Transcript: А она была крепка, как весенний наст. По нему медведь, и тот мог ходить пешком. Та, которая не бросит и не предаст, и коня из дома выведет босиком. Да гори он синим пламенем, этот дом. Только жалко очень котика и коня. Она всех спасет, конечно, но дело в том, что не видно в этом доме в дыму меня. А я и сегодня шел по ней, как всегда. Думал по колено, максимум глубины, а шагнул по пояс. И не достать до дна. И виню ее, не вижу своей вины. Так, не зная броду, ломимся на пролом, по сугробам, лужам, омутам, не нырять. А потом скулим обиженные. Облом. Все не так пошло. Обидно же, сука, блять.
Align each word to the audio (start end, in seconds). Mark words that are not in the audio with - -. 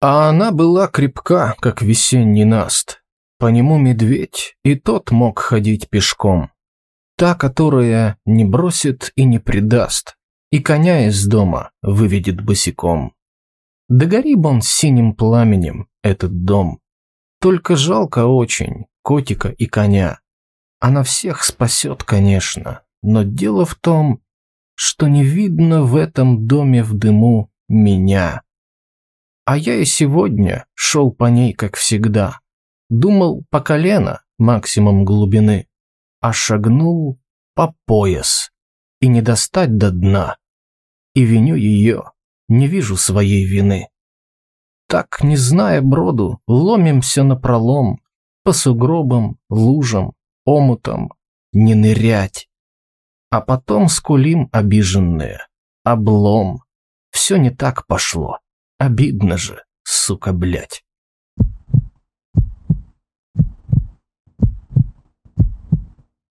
А 0.00 0.28
она 0.28 0.52
была 0.52 0.88
крепка, 0.88 1.54
как 1.60 1.82
весенний 1.82 2.44
наст. 2.44 3.02
По 3.38 3.48
нему 3.48 3.78
медведь, 3.78 4.56
и 4.62 4.74
тот 4.74 5.10
мог 5.10 5.38
ходить 5.38 5.90
пешком. 5.90 6.50
Та, 7.16 7.34
которая 7.34 8.18
не 8.24 8.44
бросит 8.44 9.12
и 9.16 9.24
не 9.24 9.38
предаст, 9.38 10.16
и 10.50 10.60
коня 10.60 11.06
из 11.06 11.26
дома 11.26 11.70
выведет 11.82 12.42
босиком. 12.42 13.14
Да 13.88 14.06
гори 14.06 14.36
он 14.36 14.62
синим 14.62 15.14
пламенем, 15.14 15.88
этот 16.02 16.44
дом. 16.44 16.80
Только 17.40 17.76
жалко 17.76 18.26
очень 18.26 18.86
котика 19.02 19.48
и 19.48 19.66
коня. 19.66 20.20
Она 20.80 21.02
всех 21.02 21.44
спасет, 21.44 22.02
конечно, 22.02 22.82
но 23.02 23.22
дело 23.22 23.64
в 23.64 23.74
том, 23.76 24.20
что 24.74 25.06
не 25.08 25.24
видно 25.24 25.82
в 25.82 25.96
этом 25.96 26.46
доме 26.46 26.82
в 26.82 26.94
дыму 26.94 27.50
меня. 27.68 28.42
А 29.46 29.56
я 29.56 29.76
и 29.76 29.84
сегодня 29.84 30.66
шел 30.74 31.12
по 31.12 31.26
ней, 31.26 31.52
как 31.54 31.76
всегда. 31.76 32.40
Думал 32.90 33.44
по 33.48 33.60
колено, 33.60 34.22
максимум 34.38 35.04
глубины, 35.04 35.68
а 36.20 36.32
шагнул 36.32 37.20
по 37.54 37.72
пояс. 37.86 38.50
И 39.00 39.06
не 39.06 39.22
достать 39.22 39.76
до 39.78 39.92
дна. 39.92 40.36
И 41.14 41.22
виню 41.22 41.54
ее, 41.54 42.10
не 42.48 42.66
вижу 42.66 42.96
своей 42.96 43.44
вины. 43.44 43.88
Так, 44.88 45.22
не 45.22 45.36
зная 45.36 45.80
броду, 45.80 46.40
ломимся 46.48 47.22
на 47.22 47.36
пролом, 47.36 48.00
по 48.42 48.52
сугробам, 48.52 49.38
лужам, 49.48 50.14
омутам, 50.44 51.12
не 51.52 51.76
нырять. 51.76 52.48
А 53.30 53.40
потом 53.40 53.88
скулим 53.88 54.48
обиженные. 54.50 55.38
Облом. 55.84 56.64
Все 57.12 57.36
не 57.36 57.50
так 57.50 57.86
пошло. 57.86 58.40
Обидно 58.78 59.36
же, 59.36 59.62
сука, 59.84 60.32
блять. 60.32 60.85